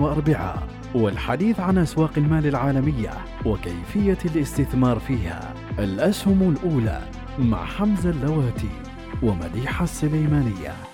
[0.00, 3.10] واربعاء والحديث عن أسواق المال العالمية
[3.46, 5.54] وكيفية الاستثمار فيها.
[5.78, 7.02] الأسهم الأولى
[7.38, 8.70] مع حمزة اللواتي
[9.22, 10.89] ومديحة السليمانية.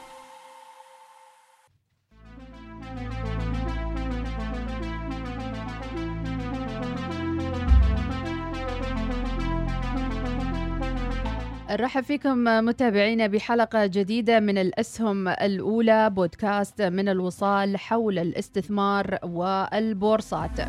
[11.71, 20.61] نرحب فيكم متابعينا بحلقة جديدة من الأسهم الأولى بودكاست من الوصال حول الاستثمار والبورصات.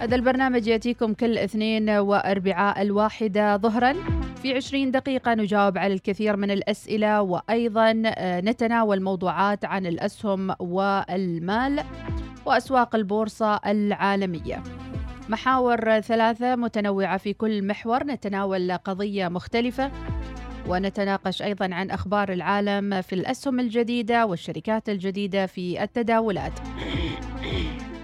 [0.00, 3.94] هذا البرنامج يأتيكم كل اثنين وأربعاء الواحدة ظهرا.
[4.42, 11.80] في عشرين دقيقة نجاوب على الكثير من الأسئلة وأيضا نتناول موضوعات عن الأسهم والمال
[12.46, 14.62] وأسواق البورصة العالمية.
[15.28, 19.90] محاور ثلاثة متنوعة في كل محور نتناول قضية مختلفة.
[20.70, 26.52] ونتناقش أيضا عن أخبار العالم في الأسهم الجديدة والشركات الجديدة في التداولات.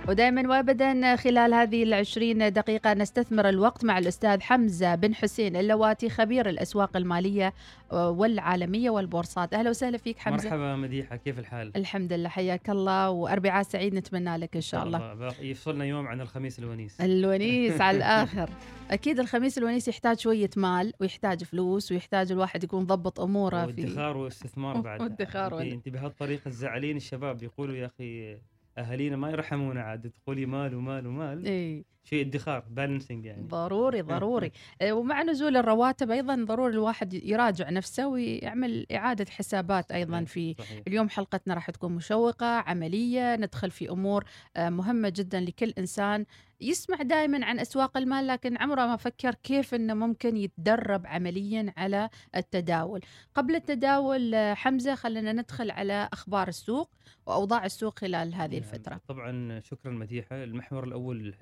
[0.08, 6.48] ودائما وابدا خلال هذه العشرين دقيقة نستثمر الوقت مع الأستاذ حمزة بن حسين اللواتي خبير
[6.48, 7.52] الأسواق المالية
[7.92, 9.54] والعالمية والبورصات.
[9.54, 10.44] أهلا وسهلا فيك حمزة.
[10.48, 15.32] مرحبا مديحة كيف الحال؟ الحمد لله حياك الله وأربعاء سعيد نتمنى لك إن شاء الله.
[15.40, 17.00] يفصلنا يوم عن الخميس الونيس.
[17.00, 18.50] الونيس على الآخر.
[18.90, 24.16] أكيد الخميس الونيس يحتاج شوية مال ويحتاج فلوس ويحتاج الواحد يكون ضبط أموره في ادخار
[24.16, 25.00] واستثمار بعد.
[25.00, 28.36] وادخار انت بهالطريقة تزعلين الشباب يقولوا يا أخي
[28.78, 33.46] اهالينا ما يرحمونا عاد تقولي مال ومال ومال إيه؟ شيء ادخار balancing يعني.
[33.48, 34.52] ضروري ضروري.
[34.80, 40.82] إيه، ومع نزول الرواتب أيضا ضروري الواحد يراجع نفسه ويعمل إعادة حسابات أيضا في صحيح.
[40.86, 41.08] اليوم.
[41.08, 44.24] حلقتنا راح تكون مشوقة عملية ندخل في أمور
[44.56, 46.26] آه، مهمة جدا لكل إنسان.
[46.60, 52.08] يسمع دائما عن أسواق المال لكن عمره ما فكر كيف إنه ممكن يتدرب عمليا على
[52.36, 53.00] التداول.
[53.34, 56.90] قبل التداول آه، حمزة خلينا ندخل على أخبار السوق
[57.26, 59.00] وأوضاع السوق خلال هذه نعم، الفترة.
[59.08, 60.44] طبعا شكرا مديحة.
[60.44, 61.34] المحور الأول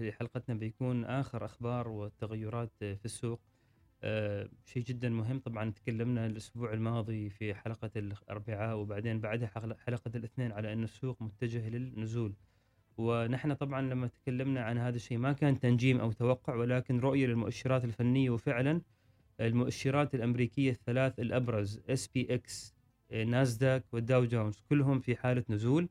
[0.58, 3.40] بيكون آخر أخبار والتغيرات في السوق.
[4.02, 5.38] أه شيء جدا مهم.
[5.38, 9.48] طبعا تكلمنا الأسبوع الماضي في حلقة الأربعاء وبعدين بعدها
[9.86, 12.34] حلقه الاثنين على أن السوق متجه للنزول.
[12.98, 17.84] ونحن طبعا لما تكلمنا عن هذا الشيء ما كان تنجيم أو توقع ولكن رؤية للمؤشرات
[17.84, 18.80] الفنية وفعلا
[19.40, 22.74] المؤشرات الأمريكية الثلاث الأبرز SPX
[23.10, 25.88] ناسداك والداو جونز كلهم في حالة نزول.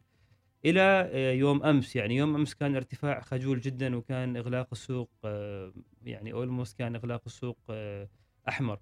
[0.65, 0.81] إلى
[1.13, 1.95] آه، يوم أمس.
[1.95, 7.21] يعني يوم أمس كان ارتفاع خجول جدا وكان إغلاق السوق آه، يعني almost كان إغلاق
[7.25, 8.09] السوق آه،
[8.49, 8.79] أحمر.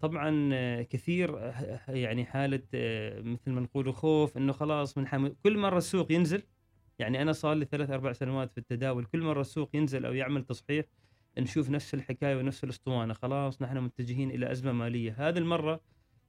[0.00, 1.52] طبعا كثير
[1.88, 2.62] يعني حالة
[3.22, 6.42] مثل ما نقول خوف إنه خلاص من كل مرة السوق ينزل
[6.98, 10.44] يعني أنا صار لي ثلاث أربع سنوات في التداول كل مرة السوق ينزل أو يعمل
[10.44, 10.84] تصحيح
[11.38, 13.14] نشوف نفس الحكاية ونفس الأسطوانة.
[13.14, 15.14] خلاص نحن متجهين إلى أزمة مالية.
[15.18, 15.80] هذه المرة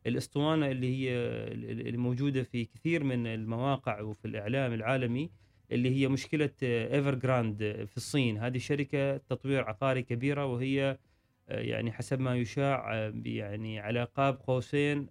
[0.07, 1.11] الأسطوانة اللي هي
[1.53, 5.29] اللي موجودة في كثير من المواقع وفي الإعلام العالمي
[5.71, 8.37] اللي هي مشكلة Evergrande في الصين.
[8.37, 10.97] هذه شركة تطوير عقاري كبيرة وهي
[11.47, 15.07] يعني حسب ما يشاع يعني على قاب قوسين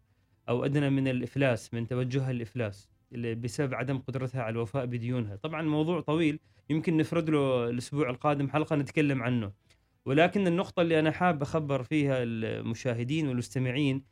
[0.48, 5.36] أو أدنى من الإفلاس من توجهها للافلاس بسبب عدم قدرتها على الوفاء بديونها.
[5.36, 6.40] طبعا الموضوع طويل
[6.70, 9.52] يمكن نفرد له الأسبوع القادم حلقة نتكلم عنه.
[10.04, 14.02] ولكن النقطة اللي أنا حاب أخبر فيها المشاهدين والمستمعين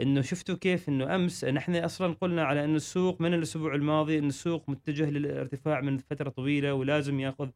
[0.00, 4.28] إنه شفتوا كيف إنه أمس نحن أصلا قلنا على إنه السوق من الأسبوع الماضي إنه
[4.28, 7.48] السوق متجه للارتفاع من فترة طويلة ولازم يأخذ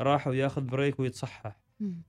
[0.00, 1.60] راحة ويأخذ break ويتصحح.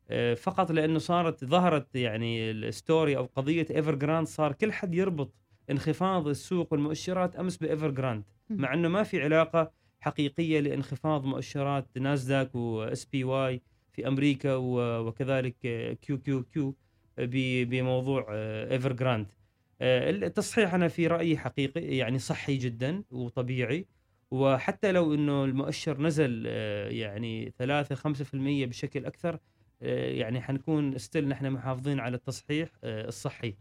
[0.09, 5.33] آه فقط لأنه صارت ظهرت يعني ال story أو قضية Evergrande صار كل حد يربط
[5.71, 12.55] انخفاض السوق والمؤشرات أمس ب Evergrande مع إنه ما في علاقة حقيقية لانخفاض مؤشرات ناسداك
[12.55, 13.61] و SPY
[13.93, 15.55] في أمريكا وكذلك
[16.01, 16.75] QQQ
[17.17, 18.25] بموضوع
[18.71, 19.37] Evergrande آه،
[19.81, 23.85] التصحيح أنا في رأيي حقيقي يعني صحي جدا وطبيعي.
[24.31, 29.39] وحتى لو إنه المؤشر نزل آه، يعني 3 5% بشكل أكثر
[29.81, 33.55] آه، يعني حنكون ستيل نحن محافظين على التصحيح الصحي.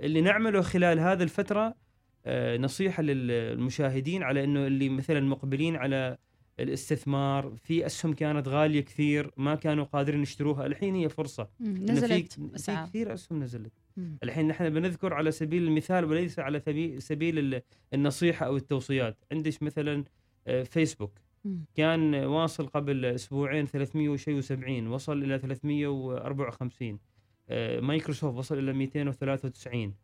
[0.00, 1.74] اللي نعمله خلال هذه الفترة
[2.58, 6.18] نصيحة للمشاهدين على إنه اللي مثلا مقبلين على
[6.60, 11.48] الاستثمار في أسهم كانت غالية كثير ما كانوا قادرين يشتروها الحين هي فرصة.
[11.60, 13.72] نزلت في, في كثير أسهم نزلت.
[14.22, 16.60] الحين نحن بنذكر على سبيل المثال وليس على
[16.98, 17.60] سبيل
[17.94, 19.24] النصيحة أو التوصيات.
[19.32, 20.04] عندك مثلا
[20.46, 21.18] آه، فيسبوك.
[21.74, 26.98] كان واصل قبل أسبوعين 300 وشيء و70 وصل إلى 354
[27.48, 29.94] آه، مايكروسوفت وصل إلى 293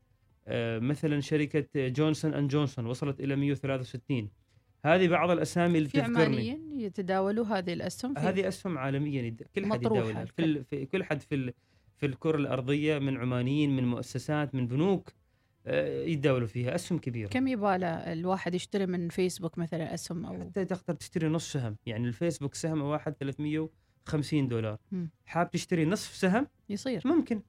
[0.48, 4.28] آه، مثلا شركة جونسون أند جونسون وصلت إلى 163
[4.84, 6.25] هذه بعض الأسامي اللي في ذاكرتي.
[6.25, 10.00] عمانيين يتداولوا هذه الأسهم؟ هذه أسهم عالميا كل حد مطروحة.
[10.00, 10.62] يداولها.
[10.62, 11.52] في, كل حد في
[12.00, 15.12] في الكرة الأرضية من عمانيين من مؤسسات من بنوك
[15.67, 16.75] آه، يتداولوا فيها.
[16.75, 17.29] أسهم كبيرة.
[17.29, 21.76] كم يباله الواحد يشتري من فيسبوك مثلا أسهم أو حتى تقدر تشتري نص سهم.
[21.87, 24.79] يعني الفيسبوك سهم واحد 350 دولار.
[24.93, 25.11] مم.
[25.26, 27.02] حاب تشتري نصف سهم؟ يصير.
[27.05, 27.43] ممكن.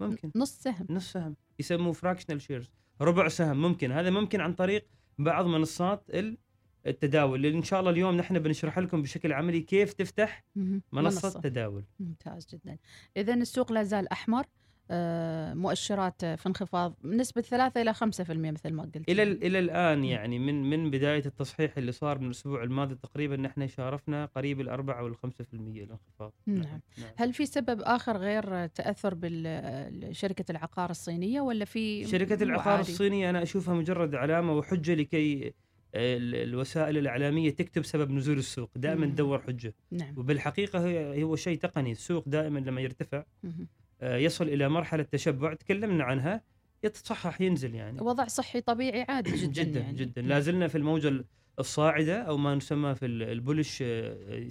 [0.00, 0.30] ممكن.
[0.36, 0.86] نص سهم.
[0.90, 1.36] نص سهم.
[1.58, 2.70] يسموه fractional shares
[3.00, 3.92] ربع سهم ممكن.
[3.92, 4.86] هذا ممكن عن طريق
[5.18, 6.38] بعض منصات ال-
[6.86, 10.44] التداول اللي إن شاء الله اليوم نحن بنشرح لكم بشكل عملي كيف تفتح.
[10.92, 12.78] منصة, تداول ممتاز جدا
[13.16, 14.44] اذا السوق لا زال أحمر
[14.90, 17.98] آه، مؤشرات في انخفاض بنسبه 3 إلى 5%
[18.30, 22.26] مثل ما قلت إلى ال- إلى الآن يعني من من بداية التصحيح اللي صار من
[22.26, 26.62] الأسبوع الماضي تقريبا نحن شارفنا قريب الأربعة والخمسة في المية الانخفاض نعم.
[26.98, 27.10] نعم.
[27.16, 33.42] هل في سبب آخر غير تأثر بشركه العقار الصينية ولا في شركة العقار؟ الصينية أنا
[33.42, 35.54] أشوفها مجرد علامة وحجة لكي
[35.96, 39.12] الوسائل الإعلامية تكتب سبب نزول السوق دائما مم.
[39.12, 43.68] تدور حجة نعم وبالحقيقة هي هو شيء تقني السوق دائما لما يرتفع مهم.
[44.00, 46.42] آه، يصل إلى مرحلة تشبع تكلمنا عنها
[46.84, 49.96] يتصحح ينزل يعني وضع صحي طبيعي عادي جدا جدا يعني.
[49.96, 50.30] جدا نعم.
[50.30, 51.24] لا زلنا في الموجة ال-
[51.58, 53.84] الصاعدة أو ما نسمى في ال- ال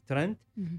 [0.07, 0.36] bullish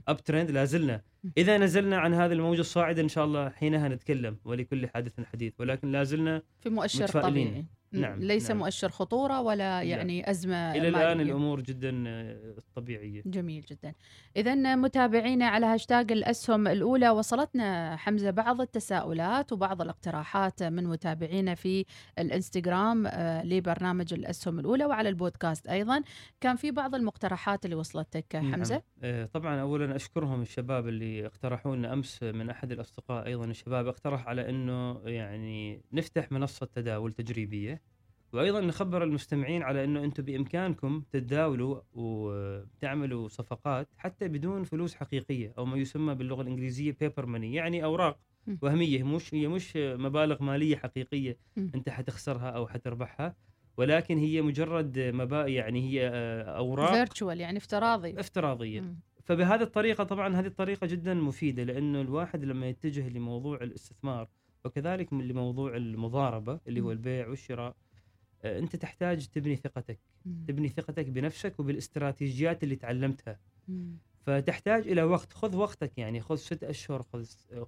[0.09, 0.25] trend.
[0.25, 1.33] uptrend لا زلنا مم.
[1.39, 5.93] إذا نزلنا عن هذه الموجة الصاعدة إن شاء الله حينها نتكلم ولكل حادث حديث ولكن
[5.93, 7.49] لا زلنا في مؤشر متفائلين.
[7.49, 7.65] طبيعي
[8.01, 8.59] نعم، ليس نعم.
[8.59, 11.23] مؤشر خطورة ولا يعني أزمة إلى الآن مالية.
[11.23, 13.95] الأمور جدا آه، طبيعية جميل جدا
[14.37, 21.85] إذا متابعينا على هاشتاج الأسهم الأولى وصلتنا حمزة بعض التساؤلات وبعض الاقتراحات من متابعينا في
[22.19, 26.03] الإنستغرام آه، لبرنامج الأسهم الأولى وعلى البودكاست أيضا
[26.41, 29.27] كان في بعض المقترحات اللي وصلتك حمزة نعم.
[29.27, 34.49] طبعا اولا أشكرهم الشباب اللي اقترحوا لنا أمس من أحد الأصدقاء أيضا الشباب اقترح على
[34.49, 37.83] إنه يعني نفتح منصة تداول تجريبية
[38.37, 45.65] وأيضا نخبر المستمعين على إنه أنتم بإمكانكم تتداولوا وتعملوا صفقات حتى بدون فلوس حقيقية أو
[45.65, 48.19] ما يسمى باللغة الإنجليزية paper money يعني أوراق.
[48.63, 51.37] وهمية مش هي مش مبالغ مالية حقيقية.
[51.59, 53.37] أنت حتخسرها أو حتربحها
[53.77, 58.95] ولكن هي مجرد مبا يعني هي آه، أوراق virtual يعني افتراضي افتراضية.
[59.25, 64.29] فبهذه الطريقة طبعا هذه الطريقة جدا مفيدة لأنه الواحد لما يتجه لموضوع الاستثمار
[64.65, 66.93] وكذلك لموضوع المضاربة اللي هو.
[66.93, 67.77] البيع والشراء
[68.45, 70.45] انت تحتاج تبني ثقتك مم.
[70.49, 73.39] تبني ثقتك بنفسك وبالاستراتيجيات اللي تعلمتها
[73.69, 73.97] مم.
[74.27, 77.25] فتحتاج إلى وقت خذ وقتك يعني خذ ست أشهر خذ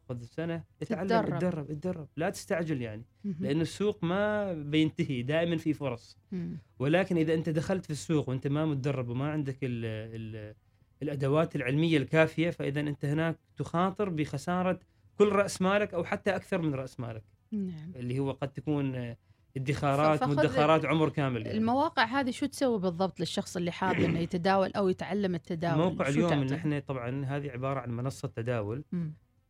[0.08, 1.12] خذ سنة اتعلم.
[1.34, 3.36] اتدرب اتدرب لا تستعجل يعني مم.
[3.40, 6.58] لأن السوق ما بينتهي دائما في فرص مم.
[6.78, 10.54] ولكن إذا أنت دخلت في السوق وأنت ما متدرب وما عندك ال ال
[11.02, 14.80] الأدوات العلمية الكافية فإذا أنت هناك تخاطر بخسارة
[15.18, 17.22] كل رأس مالك أو حتى أكثر من رأس مالك
[17.52, 19.16] نعم اللي هو قد تكون آه،
[19.56, 21.58] ادخارات مدخرات عمر كامل يعني.
[21.58, 26.30] المواقع هذه شو تسوي بالضبط للشخص اللي حاب إنه يتداول أو يتعلم التداول موقع اليوم
[26.30, 28.84] تعطي؟ نحن طبعا هذه عبارة عن منصة تداول.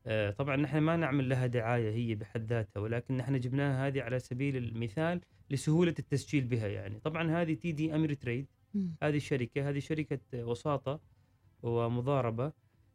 [0.06, 4.18] آه، طبعا نحن ما نعمل لها دعاية هي بحد ذاتها ولكن نحن جبناها هذه على
[4.18, 8.46] سبيل المثال لسهولة التسجيل بها يعني طبعا هذه تي دي أمير تريد.
[9.02, 11.00] هذه الشركة هذه شركة وساطة
[11.62, 12.52] ومضاربة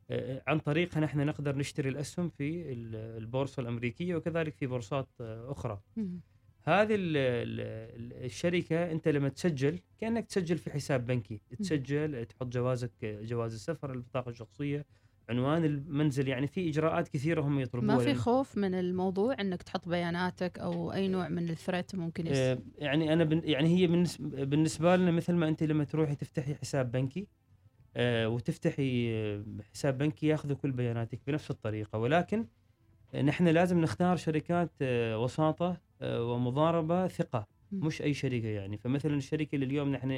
[0.09, 5.51] آه، عن طريقها نحن نقدر نشتري الأسهم في ال- البورصة الأمريكية وكذلك في بورصات آه،
[5.51, 6.19] أخرى مم.
[6.63, 11.41] هذه ال ال الشركة أنت لما تسجل كأنك تسجل في حساب بنكي.
[11.59, 14.85] تسجل تحط جوازك جواز السفر البطاقة الشخصية
[15.29, 16.27] عنوان المنزل.
[16.27, 17.95] يعني في إجراءات كثيرة هم يطلبوها.
[17.95, 22.27] ما في خوف من الموضوع إنك تحط بياناتك أو أي نوع من ال threat ممكن
[22.27, 22.37] يس...
[22.37, 26.55] آه، يعني أنا بن يعني هي بالنسبة بالنسبة لنا مثل ما أنت لما تروحي تفتحي
[26.55, 27.27] حساب بنكي
[27.95, 29.13] آه، وتفتحي
[29.73, 31.99] حساب بنكي ياخذوا كل بياناتك بنفس الطريقة.
[31.99, 32.45] ولكن
[33.23, 37.47] نحن لازم نختار شركات آه، وساطة ومضاربة ثقة.
[37.71, 40.11] مش أي شركة يعني فمثلا الشركة اللي اليوم نحن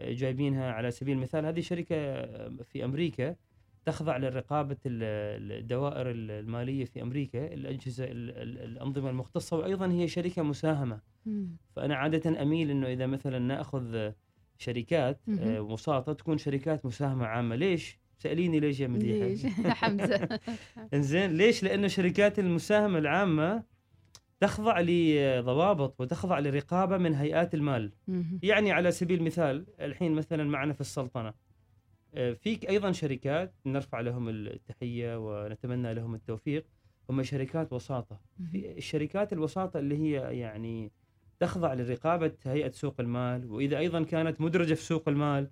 [0.00, 3.36] آه، جايبينها على سبيل المثال هذه شركة آه، في أمريكا
[3.84, 10.42] تخضع لرقابة ال- الدوائر المالية في أمريكا الأجهزة ال- ال- الأنظمة المختصة وأيضا هي شركة
[10.42, 11.00] مساهمة.
[11.76, 14.10] فأنا عادة أميل إنه إذا مثلا نأخذ
[14.58, 15.20] شركات.
[15.40, 20.40] آه، وساطه تكون شركات مساهمة عامة ليش؟ سأليني ليش يا ليش مديحه حمزه
[20.94, 23.62] إنزين ليش؟ لأنه شركات المساهمة العامة
[24.40, 27.92] تخضع لضوابط وتخضع لرقابة من هيئات المال.
[28.42, 31.34] يعني على سبيل المثال الحين مثلا معنا في السلطنة
[32.14, 36.66] آه، فيك أيضا شركات نرفع لهم التحية ونتمنى لهم التوفيق.
[37.10, 38.20] هم شركات وساطة.
[38.52, 40.92] في الشركات الوساطة اللي هي يعني
[41.40, 45.50] تخضع لرقابة هيئة سوق المال وإذا أيضا كانت مدرجة في سوق المال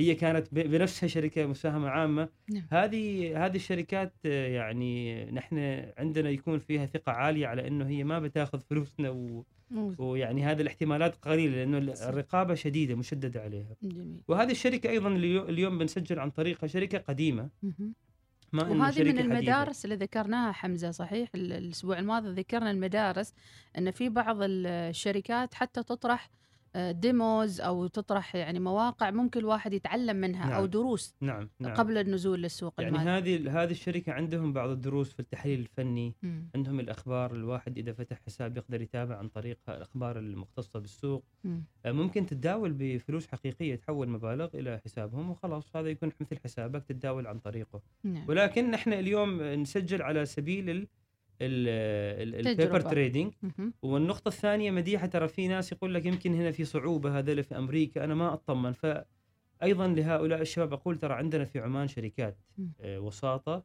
[0.00, 2.62] هي كانت بنفسها شركة مساهمة عامة نعم.
[2.70, 8.18] هذه هذه الشركات آه، يعني نحن عندنا يكون فيها ثقة عالية على إنه هي ما
[8.18, 9.44] بتاخذ فلوسنا و...
[9.98, 11.78] ويعني هذه الاحتمالات قليلة لأنه.
[12.08, 17.48] الرقابة شديدة مشددة عليها جميل وهذه الشركة أيضا اليو- اليوم بنسجل عن طريقها شركة قديمة.
[18.52, 19.20] ما وهذه من حديثة.
[19.20, 23.34] المدارس اللي ذكرناها حمزة صحيح ال- الأسبوع الماضي ذكرنا المدارس
[23.78, 26.30] إن في بعض الشركات حتى تطرح
[26.76, 30.70] ديموز أو تطرح يعني مواقع ممكن الواحد يتعلم منها أو نعم.
[30.70, 35.20] دروس نعم نعم قبل النزول للسوق يعني المالي هذه هذه الشركة عندهم بعض الدروس في
[35.20, 36.50] التحليل الفني مم.
[36.54, 41.64] عندهم الأخبار الواحد إذا فتح حساب يقدر يتابع عن طريقها الأخبار المختصة بالسوق مم.
[41.86, 47.26] آه، ممكن تتداول بفلوس حقيقية تحول مبالغ إلى حسابهم وخلاص هذا يكون مثل حسابك تتداول
[47.26, 48.24] عن طريقه نعم.
[48.28, 50.86] ولكن نحن اليوم نسجل على سبيل ال
[51.40, 52.80] ال paper
[53.42, 53.74] مهم.
[53.82, 58.04] والنقطة الثانية مديحة ترى في ناس يقول لك يمكن هنا في صعوبة هذول في أمريكا
[58.04, 62.38] أنا ما أطمن فأيضا لهؤلاء الشباب أقول ترى عندنا في عمان شركات.
[62.80, 63.64] آه، وساطة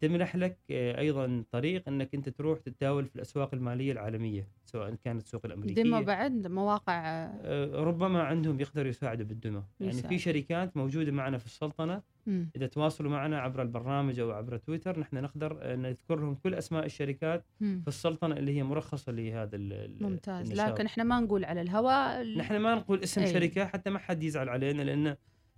[0.00, 5.22] تمنح لك آه، أيضا طريق أنك أنت تروح تتداول في الأسواق المالية العالمية سواء كانت
[5.22, 7.02] السوق الأمريكية demo بعد مواقع
[7.42, 9.92] آه، ربما عندهم يقدروا يساعدوا بال demo يعني.
[9.92, 12.50] في شركات موجودة معنا في السلطنة مم.
[12.56, 17.44] إذا تواصلوا معنا عبر البرنامج أو عبر تويتر نحن نقدر نذكر لهم كل أسماء الشركات
[17.60, 17.80] مم.
[17.82, 19.58] في السلطنة اللي هي مرخصة لهذا
[20.00, 20.68] ممتاز النشاط.
[20.68, 23.32] لكن إحنا ما نقول على الهواء نحن ما نقول اسم أي.
[23.32, 25.16] شركة حتى ما حد يزعل علينا لأن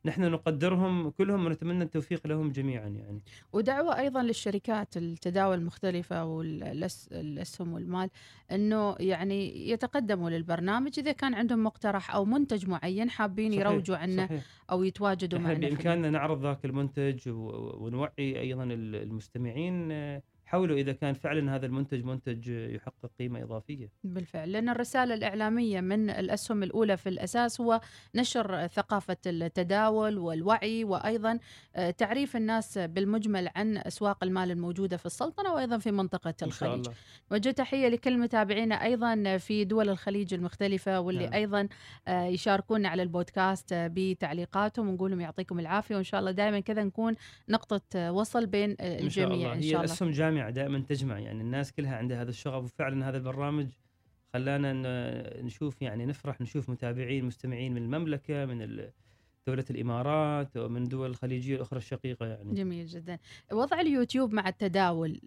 [0.09, 3.23] نحن نقدرهم كلهم ونتمنى التوفيق لهم جميعا يعني
[3.53, 8.11] ودعوة أيضا للشركات التداول المختلفة والأسهم والمال
[8.53, 14.27] أنه يعني يتقدموا للبرنامج إذا كان عندهم مقترح أو منتج معين حابين صحيح، يروجوا عنه
[14.27, 14.43] صحيح.
[14.71, 15.59] أو يتواجدوا معنا.
[15.59, 19.89] بإمكاننا نعرض ذاك المنتج ونوعي أيضا ال- المستمعين
[20.49, 23.91] حولوا إذا كان فعلا هذا المنتج منتج يحقق قيمة إضافية.
[24.05, 27.81] بالفعل لأن الرسالة الإعلامية من الأسهم الأولى في الأساس هو
[28.15, 31.39] نشر ثقافة التداول والوعي وأيضا
[31.77, 35.93] آه، تعريف الناس بالمجمل عن أسواق المال الموجودة في السلطنة وأيضا في
[36.49, 36.73] شاء الخليج.
[36.87, 36.95] الله.
[37.31, 41.33] وجه تحية لكل متابعينا أيضا في دول الخليج المختلفة واللي نعم.
[41.33, 41.69] أيضا
[42.09, 45.95] آه، يشاركونا على البودكاست بتعليقاتهم ونقول لهم يعطيكم العافية.
[45.95, 47.15] وإن شاء الله دائما كذا نكون
[47.49, 49.53] نقطة آه، وصل بين آه، إن شاء الجميع الله.
[49.53, 49.95] إن هي شاء الله.
[50.51, 53.67] دائما تجمع يعني الناس كلها عندها هذا الشغف وفعلا هذا البرنامج
[54.33, 54.73] خلانا
[55.43, 58.91] نشوف يعني نفرح نشوف متابعين مستمعين من المملكة من
[59.47, 62.55] دولة الإمارات ومن دول الخليجية الأخرى الشقيقة يعني.
[62.55, 63.19] جميل جدا.
[63.53, 65.21] وضع اليوتيوب مع التداول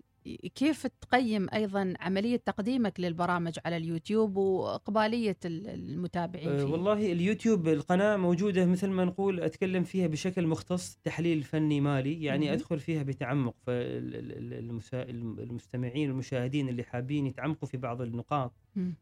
[0.55, 7.67] كيف تقيم أيضا عملية تقديمك للبرامج على اليوتيوب وإقبالية ال- المتابعين أه فيه والله اليوتيوب
[7.67, 12.53] القناة موجودة مثل ما نقول أتكلم فيها بشكل مختص تحليل فني مالي يعني مهم.
[12.53, 13.55] أدخل فيها بتعمق
[14.91, 18.93] فالمستمعين والمشاهدين اللي حابين يتعمقوا في بعض النقاط مم.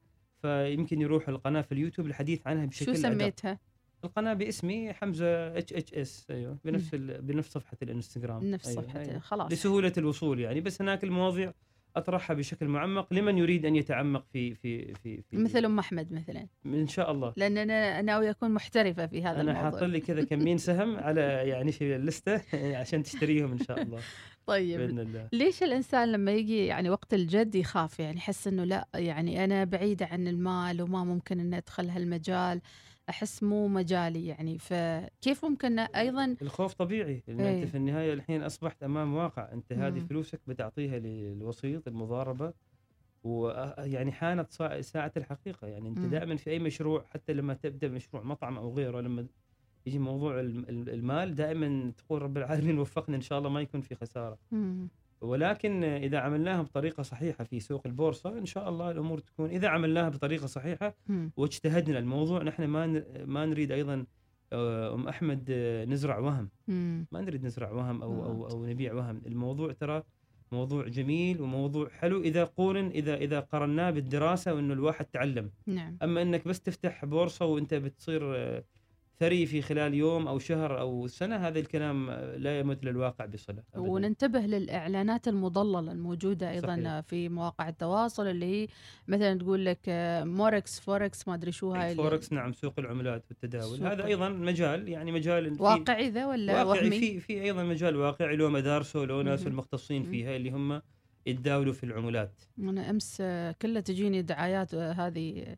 [0.41, 3.01] فيمكن يروحوا القناة في اليوتيوب الحديث عنها شو بشكل أدق.
[3.01, 3.59] سميتها؟
[4.03, 7.21] القناة باسمي حمزة HHS أيوه بنفس ال...
[7.21, 8.51] بنفس صفحة الإنستغرام.
[8.51, 8.81] نفس أيوة.
[8.81, 9.19] صفحة أيوة.
[9.19, 9.51] خلاص.
[9.51, 11.53] لسهولة الوصول يعني بس هناك المواضيع
[11.95, 16.47] أطرحها بشكل معمق لمن يريد أن يتعمق في في في, في مثل أم أحمد مثلا.
[16.65, 17.33] إن شاء الله.
[17.37, 21.71] لأن أنا ناوي اكون محترفة في هذا أنا حاط لي كذا كمين سهم على يعني
[21.71, 22.41] في اللستة
[22.81, 23.99] عشان تشتريهم إن شاء الله.
[24.45, 24.79] طيب.
[24.79, 25.29] بإذن الله.
[25.33, 30.05] ليش الإنسان لما يجي يعني وقت الجد يخاف يعني يحس إنه لا يعني أنا بعيده
[30.05, 32.61] عن المال وما ممكن ان أدخل هالمجال؟
[33.09, 37.63] أحس مو مجالي يعني فكيف ممكن أيضا الخوف طبيعي لأن إيه.
[37.63, 39.99] انت في النهاية الحين أصبحت أمام واقع أنت هذه.
[39.99, 42.53] فلوسك بتعطيها للوسيط المضاربة
[43.23, 44.51] ويعني حانت
[44.81, 46.09] ساعة الحقيقة يعني مم.
[46.09, 49.25] دائما في أي مشروع حتى لما تبدأ مشروع مطعم أو غيره لما
[49.85, 53.81] يجي موضوع الم- الم- المال دائما تقول رب العالمين وفقنا إن شاء الله ما يكون
[53.81, 54.87] في خسارة مم.
[55.21, 60.09] ولكن إذا عملناها بطريقة صحيحة في سوق البورصة إن شاء الله الأمور تكون إذا عملناها
[60.09, 61.31] بطريقة صحيحة مم.
[61.37, 64.05] واجتهدنا الموضوع نحن ما ما نريد أيضا
[64.53, 66.49] آه، أم أحمد آه، نزرع وهم.
[67.11, 68.47] ما نريد نزرع وهم أو أو.
[68.47, 70.03] أو نبيع وهم الموضوع ترى
[70.51, 76.21] موضوع جميل وموضوع حلو إذا قورن إذا إذا قرناه بالدراسة وإنه الواحد تعلم نعم أما
[76.21, 78.63] إنك بس تفتح بورصة وإنت بتصير آه،
[79.19, 83.89] ثري في خلال يوم أو شهر أو سنة هذا الكلام لا يمت للواقع بصلة أبداً.
[83.89, 86.99] وننتبه للإعلانات المضللة الموجودة أيضا صحيح.
[86.99, 88.67] في مواقع التواصل اللي هي
[89.07, 89.79] مثلا تقول لك
[90.25, 94.89] فوركس فوركس ما أدري شو هاي فوركس نعم سوق العملات والتداول سوق هذا أيضا مجال
[94.89, 99.21] يعني مجال واقعي ذا ولا واقعي وهمي؟ في في أيضا مجال واقعي له مدارسه له
[99.21, 99.47] ناس.
[99.47, 100.03] المختصين.
[100.03, 100.81] فيها اللي هم
[101.25, 103.17] يتداولوا في العملات أنا أمس
[103.61, 105.55] كلها تجيني دعايات آه، هذه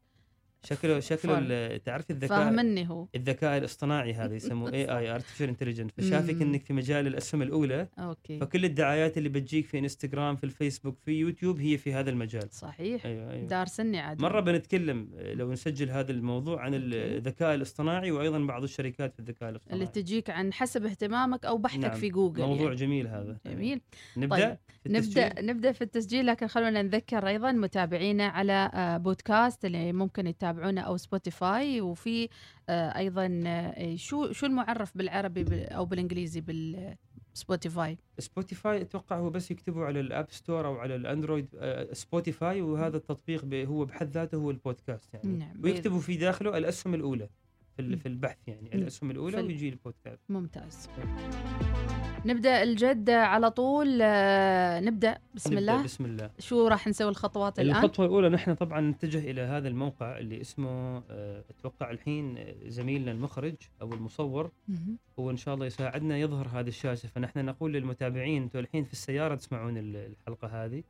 [0.63, 3.07] شكله شكله تعرف الذكاء فاهمني هو.
[3.15, 6.41] الذكاء الاصطناعي هذا يسموه AI artificial intelligence فشافك.
[6.41, 7.87] إنك في مجال الأسهم الأولى.
[7.99, 8.39] أوكي.
[8.39, 12.47] فكل الدعايات اللي بتجيك في انستغرام في الفيسبوك في يوتيوب هي في هذا المجال.
[12.51, 13.05] صحيح.
[13.05, 13.47] أيوه أيوه.
[13.47, 14.21] دارسني عاد.
[14.21, 16.81] مرة بنتكلم آه، لو نسجل هذا الموضوع عن.
[16.91, 21.79] الذكاء الاصطناعي وأيضا بعض الشركات في الذكاء اللي الاصطناعي تجيك عن حسب اهتمامك أو بحثك
[21.79, 21.91] نعم.
[21.91, 22.75] في جوجل موضوع يعني.
[22.75, 23.37] جميل هذا.
[23.45, 23.81] جميل.
[24.17, 28.97] نبدأ طيب، في نبدا التسجيل؟ نبدا في التسجيل لكن خلونا نذكر أيضا متابعينا على آه،
[28.97, 32.29] بودكاست اللي ممكن يتابعونا أو سبوتيفاي وفي
[32.69, 39.51] آه، أيضا آه، شو شو المعرف بالعربي بال- أو بالإنجليزي بالسبوتيفاي سبوتيفاي أتوقع هو بس
[39.51, 44.35] يكتبوا على ال App Store أو على الأندرويد آه، سبوتيفاي وهذا التطبيق هو بحد ذاته
[44.35, 45.37] هو البودكاست يعني.
[45.37, 47.29] نعم ويكتبوا في داخله الأسهم الأولى
[47.77, 48.75] في البحث يعني.
[48.75, 50.21] الأسهم الأولى ويجي البودكاست.
[50.29, 50.89] ممتاز.
[52.25, 53.99] نبدأ الجد على طول.
[54.01, 55.17] آه، نبدأ.
[55.35, 55.83] بسم نبدأ الله.
[55.83, 56.29] بسم الله.
[56.39, 61.03] شو راح نسوي الخطوات الآن؟ الخطوة الأولى نحن طبعا نتجه إلى هذا الموقع اللي اسمه
[61.09, 62.37] آه، أتوقع الحين
[62.67, 64.51] زميلنا المخرج أو المصور.
[65.19, 67.07] هو إن شاء الله يساعدنا يظهر هذه الشاشة.
[67.07, 70.83] فنحن نقول للمتابعين أنتم الحين في السيارة تسمعون ال- الحلقة هذه.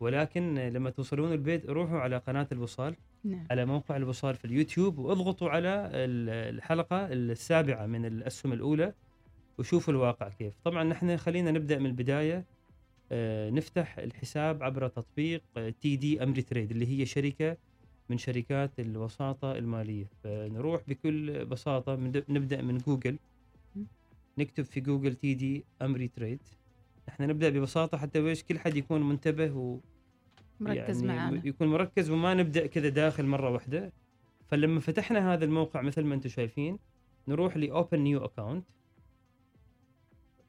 [0.00, 2.94] ولكن آه، لما توصلون البيت روحوا على قناة الوصال.
[3.24, 3.46] نعم.
[3.50, 8.92] على موقع الوصال في اليوتيوب واضغطوا على ال- الحلقة السابعة من الأسهم الأولى.
[9.58, 10.54] وشوفوا الواقع كيف.
[10.64, 12.44] طبعا نحن خلينا نبدأ من البداية.
[13.12, 15.42] آه، نفتح الحساب عبر تطبيق
[15.80, 17.56] TD Ameritrade اللي هي شركة
[18.08, 20.06] من شركات الوساطة المالية.
[20.24, 21.94] فنروح بكل بساطة
[22.28, 23.18] نبدأ من جوجل.
[24.38, 26.40] نكتب في جوجل TD Ameritrade
[27.08, 29.78] إحنا نبدأ ببساطة حتى ويش كل حد يكون منتبه و
[30.60, 31.42] مركز يعني معانا.
[31.46, 33.92] يكون مركز وما نبدأ كذا داخل مرة واحدة.
[34.46, 36.78] فلما فتحنا هذا الموقع مثل ما أنتم شايفين
[37.28, 38.64] نروح ل open new account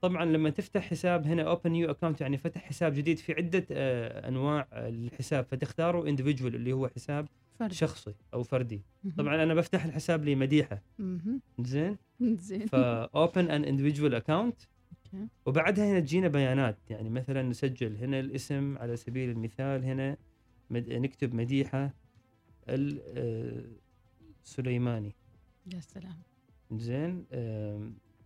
[0.03, 4.27] طبعا لما تفتح حساب هنا open new account يعني فتح حساب جديد في عدة آه،
[4.27, 7.27] أنواع آه، للحساب فتختاروا individual اللي هو حساب
[7.59, 8.81] فرد شخصي أو فردي.
[9.17, 10.81] طبعا أنا بفتح الحساب لمديحه.
[11.59, 12.65] زين؟ زين.
[12.65, 14.61] ف open an individual account.
[15.45, 16.77] وبعدها هنا تجينا بيانات.
[16.89, 20.17] يعني مثلا نسجل هنا الاسم على سبيل المثال هنا
[20.69, 20.89] مد...
[20.89, 21.93] نكتب مديحة
[24.43, 25.15] السليماني
[25.73, 26.17] يا سلام.
[26.71, 27.25] زين؟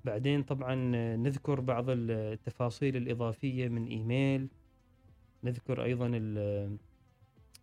[0.07, 0.75] بعدين طبعا
[1.15, 4.47] نذكر بعض التفاصيل الإضافية من إيميل
[5.43, 6.77] نذكر أيضا ال-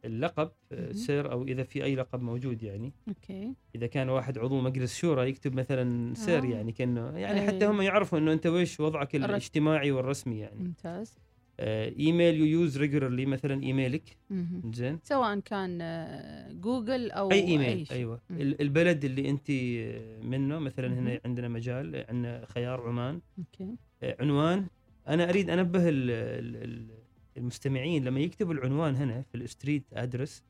[0.04, 0.50] اللقب.
[0.90, 5.28] Sir أو إذا في أي لقب موجود يعني أوكي إذا كان واحد عضو مجلس شورى
[5.28, 6.46] يكتب مثلا Sir آه.
[6.46, 7.70] يعني كأنه يعني حتى أي.
[7.70, 9.16] هم يعرفوا إنه أنت ويش وضعك.
[9.16, 11.18] الاجتماعي والرسمي يعني ممتاز
[11.60, 14.16] email you use regularly مثلا إيميلك.
[14.74, 17.96] زين سواء كان آه، جوجل أو أي ايميل شيء.
[17.96, 18.40] أيوه مم.
[18.40, 21.20] ال- البلد اللي أنت آه، منه مثلا هنا مهم.
[21.24, 24.66] عندنا مجال عندنا خيار عمان أوكي آه، عنوان
[25.08, 26.88] أنا أريد أنبه ال- ال- ال-
[27.36, 30.42] المستمعين لما يكتبوا العنوان هنا في ال street address.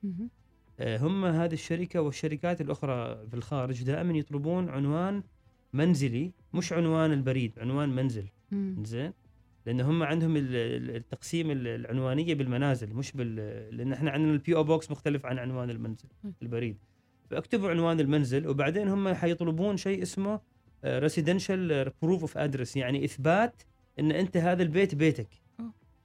[0.79, 5.23] آه، هم هذه الشركة والشركات الأخرى في الخارج دائما يطلبون عنوان
[5.73, 8.83] منزلي مش عنوان البريد عنوان منزل مم.
[8.85, 9.13] زين
[9.65, 13.35] لأن هم عندهم ال- ال- التقسيم ال- العنوانية بالمنازل مش بال
[13.77, 14.63] لأن إحنا عندنا ال P.O.
[14.63, 16.09] Box مختلف عن عنوان المنزل.
[16.41, 16.77] البريد
[17.29, 20.39] فاكتبوا عنوان المنزل وبعدين هم حيطلبون شيء اسمه
[20.85, 23.61] residential proof of address يعني إثبات
[23.99, 25.27] إن أنت هذا البيت بيتك.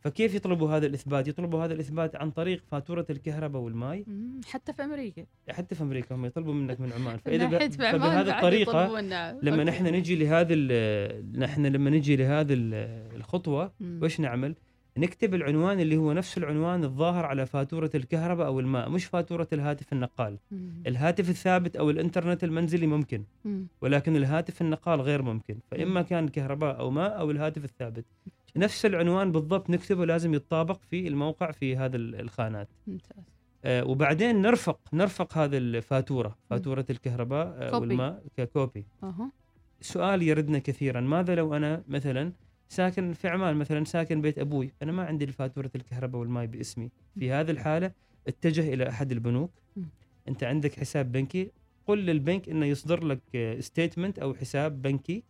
[0.00, 4.04] فكيف يطلبوا هذا الإثبات يطلبوا هذا الإثبات عن طريق فاتورة الكهرباء والماء.
[4.46, 9.00] حتى في أمريكا حتى في أمريكا هم يطلبوا منك من عمان فإذا ب- فبهذه الطريقة.
[9.42, 9.64] لما.
[9.64, 13.72] نحن نجي لهذا ال- نحن لما نجي لهذه ال- الخطوة.
[14.02, 14.54] وش نعمل؟
[14.98, 19.92] نكتب العنوان اللي هو نفس العنوان الظاهر على فاتورة الكهرباء أو الماء مش فاتورة الهاتف
[19.92, 20.82] النقال، مم.
[20.86, 23.66] الهاتف الثابت أو الإنترنت المنزلي ممكن مم.
[23.80, 28.04] ولكن الهاتف النقال غير ممكن، فإما كان كهرباء أو ماء أو الهاتف الثابت.
[28.56, 32.68] نفس العنوان بالضبط نكتبه لازم يتطابق في الموقع في هذا ال- الخانات.
[32.86, 33.24] ممتاز
[33.64, 37.78] آه، وبعدين نرفق نرفق هذه الفاتورة، فاتورة الكهرباء آه،.
[37.78, 38.86] والماء ككوبي.
[39.02, 39.32] أها
[39.80, 42.32] سؤال يردنا كثيرا ماذا لو أنا مثلا
[42.68, 47.32] ساكن في عمان مثلا ساكن بيت أبوي أنا ما عندي فاتوره الكهرباء والماء باسمي في
[47.32, 47.92] هذه الحالة
[48.28, 49.50] اتجه إلى أحد البنوك.
[50.28, 51.50] أنت عندك حساب بنكي
[51.86, 55.22] قل للبنك إنه يصدر لك ستيتمنت أو حساب بنكي.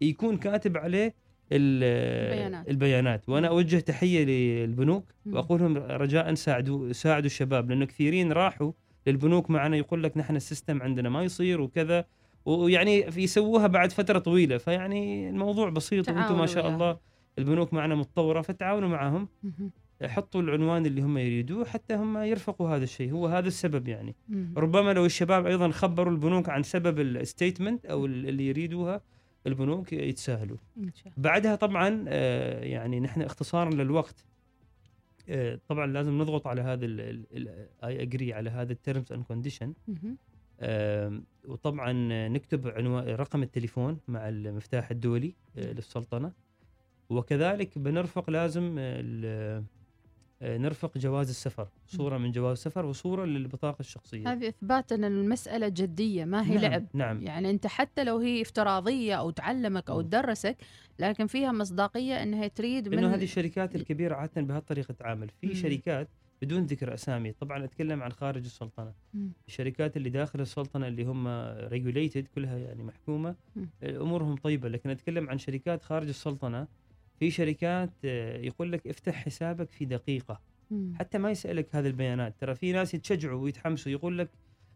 [0.00, 1.14] يكون كاتب عليه
[1.52, 2.68] البيانات.
[2.68, 3.48] البيانات وأنا.
[3.48, 5.04] أوجه تحية للبنوك.
[5.26, 8.72] وأقول لهم رجاء ساعدوا ساعدوا الشباب لأنه كثيرين راحوا
[9.06, 12.04] للبنوك معنا يقول لك نحن ال system عندنا ما يصير وكذا
[12.44, 16.74] ويعني يسووها بعد فترة طويلة فيعني الموضوع بسيط وأنتم ما شاء وياهم.
[16.74, 16.98] الله
[17.38, 19.28] البنوك معنا متطورة فتعاونوا معهم.
[20.02, 24.14] حطوا العنوان اللي هم يريدوه حتى هم يرفقوا هذا الشيء هو هذا السبب يعني.
[24.56, 29.00] ربما لو الشباب أيضا خبروا البنوك عن سبب ال statement أو اللي يريدوها
[29.46, 30.56] البنوك يتساهلوا.
[31.16, 34.24] بعدها طبعا آه، يعني نحن اختصارا للوقت
[35.28, 36.86] آه، طبعا لازم نضغط على هذا
[37.84, 39.74] I agree على هذا ال terms and condition
[41.44, 41.92] وطبعا
[42.28, 46.32] نكتب عنوان رقم التليفون مع المفتاح الدولي آه، للسلطنة.
[47.10, 48.76] وكذلك بنرفق لازم
[50.42, 56.24] نرفق جواز السفر صورة من جواز السفر وصورة للبطاقة الشخصية هذه اثبات أن المسألة جدية
[56.24, 60.02] ما هي نعم لعب نعم يعني أنت حتى لو هي افتراضية أو تعلمك أو مم.
[60.02, 60.56] تدرسك
[60.98, 65.54] لكن فيها مصداقية أنها تريد من انه هذه الشركات الكبيرة عادة بهالطريقة تتعامل في مم.
[65.54, 66.08] شركات
[66.42, 69.32] بدون ذكر أسامي طبعا أتكلم عن خارج السلطنة مم.
[69.48, 71.28] الشركات اللي داخل السلطنة اللي هم
[71.68, 73.68] ريجوليتد كلها يعني محكومة مم.
[73.82, 76.66] أمورهم طيبة لكن أتكلم عن شركات خارج السلطنة
[77.20, 80.40] في شركات آه، يقول لك افتح حسابك في دقيقة.
[80.94, 84.30] حتى ما يسألك هذه البيانات ترى في ناس يتشجعوا ويتحمسوا يقول لك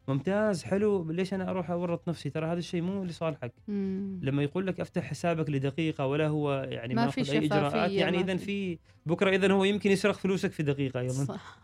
[0.09, 3.53] ممتاز حلو ليش أنا أروح أورط نفسي ترى هذا الشيء مو لصالحك.
[4.23, 8.17] لما يقول لك أفتح حسابك لدقيقة ولا هو يعني ما ماخذ في أي إجراءات يعني
[8.17, 11.59] ما اذا في- بكرة اذا هو يمكن يسرق فلوسك في دقيقة أيضا صح.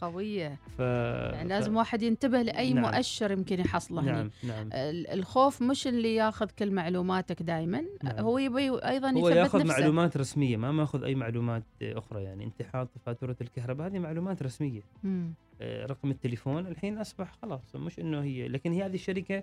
[0.00, 0.80] قوية ف...
[0.80, 2.84] يعني ف- لازم واحد ينتبه لأي نعم.
[2.94, 8.18] مؤشر يمكن يحصله نعم نعم ال- الخوف مش اللي ياخذ كل معلوماتك دائما نعم.
[8.18, 12.44] هو يبي أيضا هو يثبت ياخذ نفسه معلومات رسمية ما ماخذ أي معلومات أخرى يعني
[12.44, 15.34] انت حاط فاتورة الكهرباء هذه معلومات رسمية مم.
[15.62, 19.42] آه، رقم التليفون الحين أصبح خلاص مش إنه هي لكن هي هذه الشركة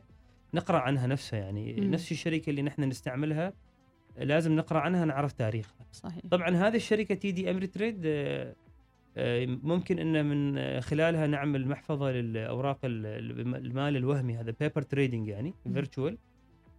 [0.53, 1.91] نقرأ عنها نفسها يعني مم.
[1.91, 3.53] نفس الشركة اللي نحن نستعملها
[4.17, 8.55] لازم نقرأ عنها نعرف تاريخها صحيح طبعا هذه الشركة TD Ameritrade آه،
[9.17, 15.27] آه، ممكن إن من خلالها نعمل محفظة للأوراق ال- ال- المال الوهمي هذا paper trading
[15.27, 15.53] يعني.
[15.73, 16.17] virtual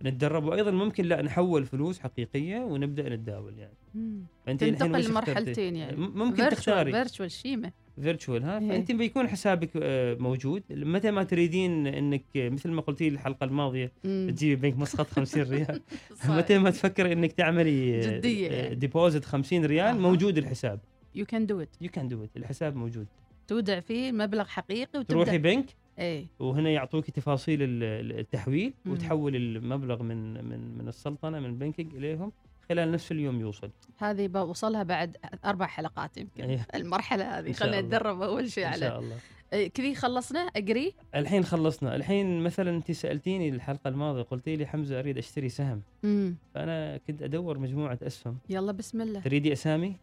[0.05, 4.23] نتدرب وأيضا ممكن لا نحول فلوس حقيقية ونبدأ نتداول يعني مم.
[4.47, 8.69] فأنت الحين تنتقل؟ لمرحلتين يعني ممكن تختاري virtual شيمة virtual ها إيه.
[8.69, 13.93] فأنت بيكون حسابك آه، موجود متى ما تريدين إنك آه، مثل ما قلتي الحلقة الماضية.
[14.03, 15.81] تجيبي بنك مسقط 50 ريال.
[16.29, 18.75] متى ما تفكر إنك تعملي جدية يعني.
[18.75, 19.93] deposit 50 ريال أها.
[19.93, 20.81] موجود الحساب
[21.15, 23.07] you can do it you can do it الحساب موجود
[23.49, 25.67] تودع فيه مبلغ حقيقي وتبدأ تروحي بنك
[26.01, 26.27] إيه.
[26.39, 28.93] وهنا يعطوك تفاصيل ال- ال- التحويل مم.
[28.93, 32.33] وتحول المبلغ من من من السلطنة من بنكك إليهم
[32.69, 33.71] خلال نفس اليوم يوصل.
[33.99, 36.45] هذه بوصلها بعد أربع حلقات يمكن.
[36.45, 36.67] إيه.
[36.75, 37.53] المرحلة هذه.
[37.53, 37.81] خلينا.
[37.81, 39.17] نتدرب أول شيء إن على شاء الله.
[39.53, 40.93] إيه، كذي خلصنا؟ agree.
[41.15, 41.97] الحين خلصنا.
[41.97, 45.83] الحين مثلا أنت سألتيني الحلقة الماضية قلتي لي حمزة أريد أشتري سهم.
[46.05, 48.39] امم فأنا كنت أدور مجموعة أسهم.
[48.51, 49.21] يلا بسم الله.
[49.21, 49.97] تريدي أسامي؟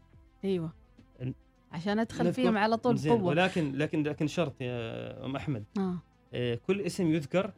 [0.46, 0.70] أيوه.
[1.72, 5.64] عشان أدخل فيهم على طول بقوه ولكن لكن لكن شرط يا أم أحمد.
[5.78, 5.98] آه.
[6.34, 7.54] آه، كل اسم يذكر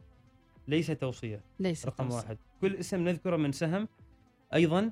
[0.68, 2.16] ليس توصية ليس رقم توصي.
[2.16, 2.38] واحد.
[2.60, 3.88] كل اسم نذكره من سهم
[4.54, 4.90] أيضا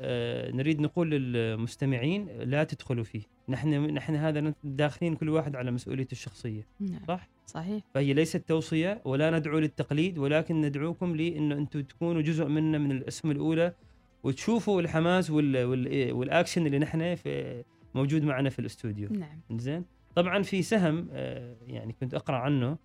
[0.00, 3.22] آه، نريد نقول للمستمعين لا تدخلوا فيه.
[3.48, 7.00] نحن نحن هذا داخلين كل واحد على مسؤوليته الشخصية نعم.
[7.08, 7.82] صح؟ صحيح.
[7.94, 13.30] فهي ليست توصية ولا ندعو للتقليد ولكن ندعوكم لإنه أنتم تكونوا جزء منا من الأسهم
[13.30, 13.74] الأولى
[14.22, 19.08] وتشوفوا الحماس وال وال والأكشن اللي نحن في موجود معنا في الاستوديو.
[19.12, 19.40] نعم.
[19.58, 22.76] زين؟ طبعا في سهم آه، يعني كنت أقرأ عنه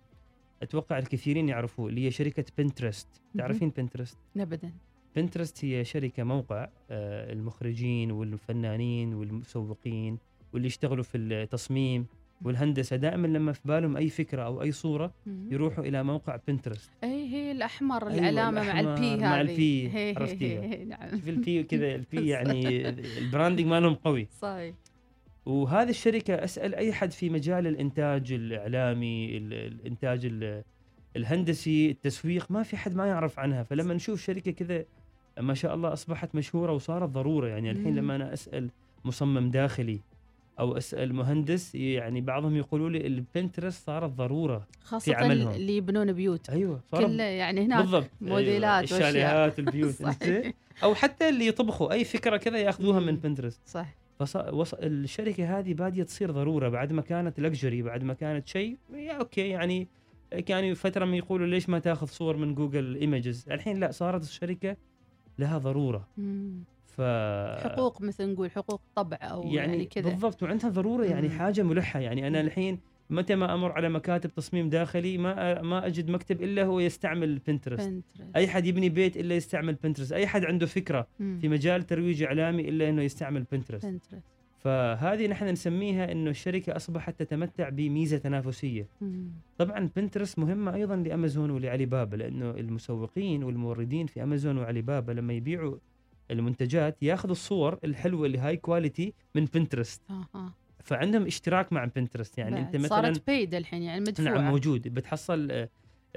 [0.62, 4.72] أتوقع الكثيرين يعرفوه اللي هي شركة بنترست تعرفين بنترست ابدا.
[5.16, 10.18] بنترست هي شركة موقع آه، المخرجين والفنانين والمسوقين
[10.52, 12.06] واللي يشتغلوا في التصميم
[12.44, 12.96] والهندسة.
[12.96, 15.14] دائما لما في بالهم أي فكرة أو أي صورة.
[15.26, 19.20] يروحوا إلى موقع بنترست أي هي الأحمر أيوة، العلامه مع البي هذه.
[19.20, 20.84] مع البي، عرفتيها.
[20.84, 21.18] نعم.
[21.18, 24.28] في البي كذا البي يعني ال branding مالهم قوي.
[24.40, 24.74] صحيح.
[25.46, 30.62] وهذه الشركة أسأل أي حد في مجال الإنتاج الإعلامي ال- الإنتاج ال-
[31.16, 34.84] الهندسي التسويق ما في حد ما يعرف عنها فلما نشوف شركة كذا
[35.40, 37.94] ما شاء الله أصبحت مشهورة وصارت ضرورة يعني الحين.
[37.96, 38.70] لما أنا أسأل
[39.04, 40.00] مصمم داخلي
[40.60, 45.54] أو أسأل مهندس يعني بعضهم يقولوا لي البنترست صارت ضرورة خاصة عملهم.
[45.54, 49.00] اللي يبنون بيوت أيوه كله يعني هناك بالضبط موديلات أيوة.
[49.06, 49.94] الشاليهات البيوت؟
[50.82, 53.16] أو حتى اللي يطبخوا أي فكرة كذا ياخذوها من.
[53.16, 54.36] بنترست صح فص...
[54.36, 54.74] وص...
[54.74, 59.48] الشركة هذه بادية تصير ضرورة بعد ما كانت luxury بعد ما كانت شيء يا okay
[59.48, 59.88] يعني
[60.46, 64.76] كانوا فترة من يقولوا ليش ما تاخذ صور من Google Images الحين لا صارت الشركة
[65.38, 66.64] لها ضرورة مم.
[66.86, 67.00] ف
[67.60, 71.38] حقوق مثل نقول حقوق طبع أو يعني, يعني, كذا بالضبط وعندها ضرورة يعني مم.
[71.38, 72.40] حاجة ملحة يعني أنا.
[72.40, 72.78] الحين
[73.10, 77.92] متى ما أمر على مكاتب تصميم داخلي ما ما أجد مكتب إلا هو يستعمل بنترست.
[78.36, 81.38] أي حد يبني بيت إلا يستعمل بنترست أي حد عنده فكرة مم.
[81.40, 84.22] في مجال ترويج إعلامي إلا إنه يستعمل بنترست بنترست
[84.58, 89.28] فهذه نحن نسميها إنه الشركة أصبحت تتمتع بميزة تنافسية مم.
[89.58, 95.32] طبعا بنترست مهمة أيضا لأمازون ولعلي بابا لأنه المسوقين والموردين في أمازون وعلي بابا لما
[95.32, 95.76] يبيعوا
[96.30, 100.52] المنتجات ياخذوا الصور الحلوة اللي high quality من بنترست آه.
[100.86, 102.60] فعندهم اشتراك مع بنترست يعني.
[102.60, 104.34] أنت مثلا صارت بيد الحين يعني مدفوعة.
[104.34, 104.88] نعم موجود.
[104.88, 105.68] بتحصل آه،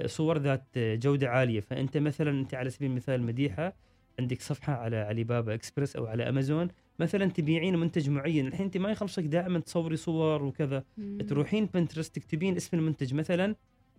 [0.06, 1.60] صور ذات آه، جودة عالية.
[1.60, 3.76] فأنت مثلا أنت على سبيل المثال مديحة
[4.18, 8.46] عندك صفحة على علي بابا اكسبرس أو على امازون مثلا تبيعين منتج معين.
[8.46, 10.84] الحين أنت ما يخلصك دائما تصوري صور وكذا.
[10.98, 11.18] مم.
[11.28, 13.14] تروحين بنترست تكتبين اسم المنتج.
[13.14, 13.56] مثلا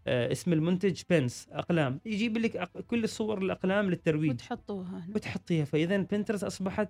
[0.08, 2.00] آه، اسم المنتج pens أقلام.
[2.06, 4.32] يجيب لك كل الصور الأقلام للترويج.
[4.32, 5.08] وتحطوها.
[5.16, 5.66] وتحطيها.
[5.66, 6.90] فاذا بنترست أصبحت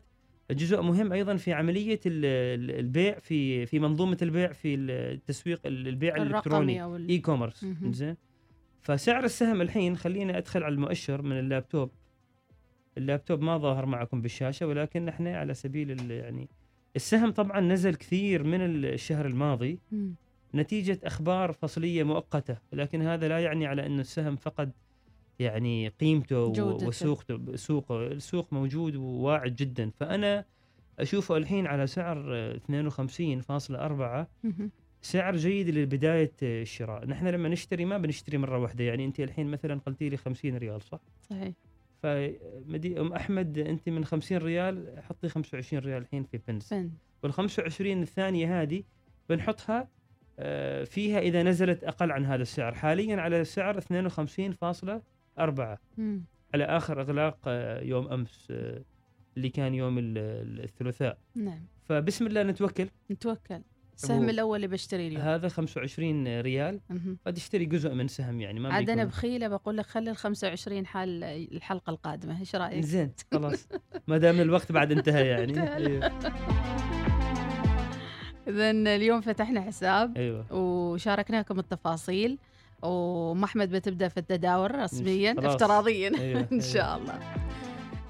[0.52, 6.16] جزء مهم أيضا في عملية ال- ال- البيع في في منظومة البيع في التسويق البيع
[6.16, 6.74] الإلكتروني
[7.10, 7.66] e-commerce.
[7.92, 8.18] زين
[8.82, 11.92] فسعر السهم الحين خليني أدخل على المؤشر من اللابتوب
[12.98, 16.50] اللابتوب ما ظاهر معكم بالشاشة ولكن إحنا على سبيل يعني
[16.96, 19.80] السهم طبعا نزل كثير من الشهر الماضي.
[20.56, 24.72] نتيجة أخبار فصلية مؤقتة لكن هذا لا يعني على انه السهم فقد
[25.42, 26.88] يعني قيمته جودته.
[26.88, 29.92] وسوقته سوقه السوق موجود وواعد جدا.
[30.00, 30.46] فأنا
[31.00, 34.72] أشوفه الحين على سعر آه، 52.4 مهم.
[35.02, 38.84] سعر جيد لبداية الشراء، نحن لما نشتري ما بنشتري مرة واحدة.
[38.84, 41.00] يعني أنت الحين مثلا قلتي لي 50 ريال صح؟
[41.30, 41.54] صحيح.
[42.04, 46.74] فمدي أم أحمد أنت من 50 ريال حطي 25 ريال الحين في بنز،
[47.24, 48.84] وال 25 الثانية هذه
[49.30, 49.88] بنحطها
[50.40, 55.02] آه، فيها إذا نزلت أقل عن هذا السعر، حاليا على سعر 52.4
[55.98, 56.24] مم.
[56.54, 58.82] على آخر إغلاق آه، يوم أمس آه،
[59.38, 61.66] اللي كان يوم ال- ال- الثلاثاء، نعم.
[61.84, 62.90] فبسم الله نتوكل.
[63.12, 63.62] نتوكل.
[63.96, 65.22] السهم الأول اللي بشتري اليوم.
[65.22, 66.80] هذا 25 ريال.
[67.28, 70.86] قد يشتري جزء من سهم يعني ما عاد أنا بخيلة بقول لك خلي ال 25
[70.86, 72.40] حال الحلقة القادمة.
[72.40, 73.68] إيش رأيك؟ زين خلاص.
[74.08, 75.54] ما دام الوقت بعد انتهى يعني.
[75.78, 76.12] أيوه
[78.48, 80.54] اذا اليوم فتحنا حساب أيوه.
[80.54, 82.38] وشاركناكم التفاصيل.
[82.82, 85.36] وام أحمد بتبدأ في التداول رسميا.
[85.38, 86.20] افتراضيا.
[86.20, 87.20] أيوه إن شاء الله.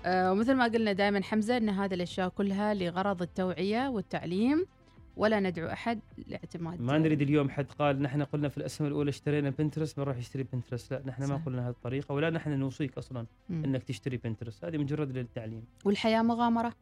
[0.05, 4.65] آه، ومثل ما قلنا دائما حمزة إن هذه الأشياء كلها لغرض التوعية والتعليم
[5.17, 6.81] ولا ندعو أحد لاعتماد.
[6.81, 10.93] ما نريد اليوم حد قال نحن قلنا في الاسهم الأولى اشترينا بنترست بنروح يشتري بنترست
[10.93, 11.41] لا نحن ما.
[11.45, 13.25] قلنا هذه الطريقة ولا نحن نوصيك أصلا.
[13.49, 15.63] إنك تشتري بنترست هذه مجرد للتعليم.
[15.85, 16.73] والحياة مغامرة.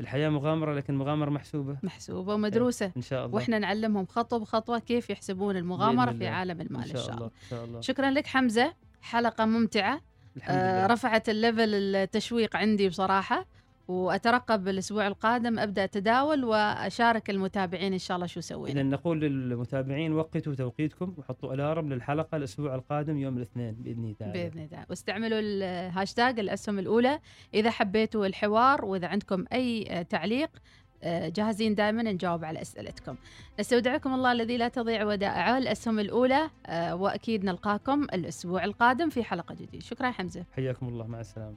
[0.00, 1.76] الحياة مغامرة لكن مغامرة محسوبة.
[1.82, 2.92] محسوبة ومدروسة.
[2.96, 3.36] إن شاء الله.
[3.36, 6.26] وإحنا نعلمهم خطوة بخطوة كيف يحسبون المغامرة في.
[6.26, 7.80] عالم المال إن شاء الله إن شاء الله.
[7.80, 8.74] شكرا لك حمزة.
[9.02, 10.00] حلقة ممتعة.
[10.36, 13.46] الحمد آه، رفعت ال level التشويق عندي بصراحة.
[13.92, 20.12] وأترقب الأسبوع القادم أبدأ أتداول وأشارك المتابعين إن شاء الله شو اذا سوينا نقول للمتابعين
[20.12, 24.32] وقتوا توقيتكم وحطوا alarm للحلقة الأسبوع القادم يوم الاثنين بإذن الله.
[24.32, 24.86] بإذن الله.
[24.90, 27.18] واستعملوا الهاشتاج الأسهم الأولى.
[27.54, 30.50] إذا حبيتوا الحوار وإذا عندكم أي آه، تعليق
[31.04, 33.16] آه، جاهزين دائما نجاوب على أسئلتكم.
[33.60, 39.54] نستودعكم الله الذي لا تضيع ودائعه الأسهم الأولى آه، وأكيد نلقاكم الأسبوع القادم في حلقة
[39.54, 39.80] جديدة.
[39.80, 40.44] شكرا يا حمزة.
[40.56, 41.06] حياكم الله.
[41.06, 41.56] مع السلامة.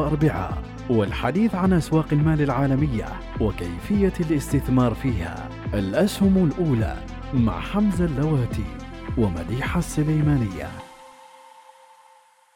[0.00, 3.06] وأربعاء والحديث عن أسواق المال العالمية
[3.40, 5.48] وكيفية الاستثمار فيها.
[5.74, 6.96] الأسهم الأولى
[7.34, 8.64] مع حمزة اللواتي
[9.18, 10.89] ومديحة السليمانية.